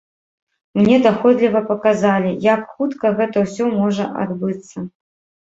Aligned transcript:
Мне 0.79 0.95
даходліва 1.07 1.61
паказалі, 1.71 2.31
як 2.47 2.61
хутка 2.79 3.13
гэта 3.21 3.45
ўсё 3.45 3.69
можа 3.77 4.09
адбыцца. 4.27 4.77